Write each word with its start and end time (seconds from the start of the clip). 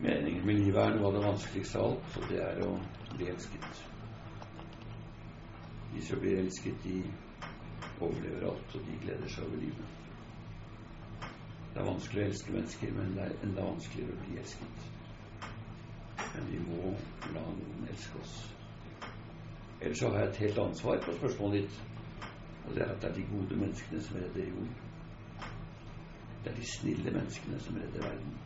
Meningen 0.00 0.46
med 0.46 0.58
livet 0.60 0.80
er 0.82 0.96
noe 0.96 1.08
av 1.08 1.14
det 1.16 1.22
vanskeligste 1.24 1.80
av 1.80 1.92
alt, 1.92 2.16
og 2.20 2.26
det 2.30 2.40
er 2.44 2.58
å 2.66 2.72
bli 3.16 3.28
elsket. 3.32 3.84
De 5.94 6.02
som 6.04 6.20
blir 6.20 6.42
elsket, 6.42 6.82
de 6.84 6.98
overlever 8.00 8.44
alt, 8.50 8.74
og 8.76 8.84
de 8.88 8.98
gleder 9.04 9.32
seg 9.32 9.46
over 9.46 9.62
livet. 9.62 9.94
Det 11.72 11.80
er 11.80 11.88
vanskelig 11.88 12.22
å 12.22 12.26
elske 12.30 12.52
mennesker, 12.52 12.92
men 12.96 13.16
det 13.16 13.24
er 13.24 13.40
enda 13.46 13.64
vanskeligere 13.70 14.16
å 14.16 14.26
bli 14.26 14.38
elsket. 14.42 14.84
Men 16.34 16.50
vi 16.50 16.60
må 16.66 16.92
la 17.32 17.44
noen 17.46 17.88
elske 17.90 18.20
oss. 18.20 18.36
Ellers 19.80 20.00
så 20.00 20.10
har 20.12 20.24
jeg 20.24 20.32
et 20.32 20.42
helt 20.44 20.58
ansvar 20.58 21.00
på 21.04 21.16
spørsmålet 21.18 21.62
ditt. 21.62 21.80
Og 22.66 22.74
det 22.74 22.82
er 22.82 22.92
at 22.92 23.00
det 23.02 23.10
er 23.10 23.16
de 23.16 23.26
gode 23.30 23.60
menneskene 23.60 24.02
som 24.02 24.16
redder 24.20 24.48
jorden. 24.50 24.74
Det 26.44 26.52
er 26.52 26.56
de 26.56 26.68
snille 26.72 27.12
menneskene 27.12 27.60
som 27.60 27.76
redder 27.80 28.04
verden. 28.08 28.36